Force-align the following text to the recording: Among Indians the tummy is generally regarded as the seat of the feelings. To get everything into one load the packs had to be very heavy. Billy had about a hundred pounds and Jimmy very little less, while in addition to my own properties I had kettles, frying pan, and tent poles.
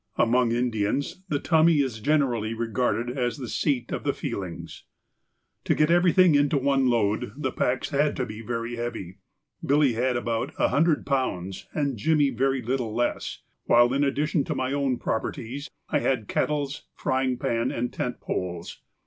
Among 0.17 0.51
Indians 0.51 1.21
the 1.29 1.37
tummy 1.37 1.81
is 1.81 1.99
generally 1.99 2.55
regarded 2.55 3.15
as 3.19 3.37
the 3.37 3.47
seat 3.47 3.91
of 3.91 4.03
the 4.03 4.13
feelings. 4.15 4.83
To 5.65 5.75
get 5.75 5.91
everything 5.91 6.33
into 6.33 6.57
one 6.57 6.87
load 6.87 7.33
the 7.37 7.51
packs 7.51 7.91
had 7.91 8.15
to 8.15 8.25
be 8.25 8.41
very 8.41 8.77
heavy. 8.77 9.19
Billy 9.63 9.93
had 9.93 10.17
about 10.17 10.53
a 10.57 10.69
hundred 10.69 11.05
pounds 11.05 11.67
and 11.71 11.97
Jimmy 11.99 12.31
very 12.31 12.63
little 12.63 12.95
less, 12.95 13.43
while 13.65 13.93
in 13.93 14.03
addition 14.03 14.43
to 14.45 14.55
my 14.55 14.73
own 14.73 14.97
properties 14.97 15.69
I 15.89 15.99
had 15.99 16.27
kettles, 16.27 16.87
frying 16.95 17.37
pan, 17.37 17.69
and 17.71 17.93
tent 17.93 18.19
poles. 18.21 18.81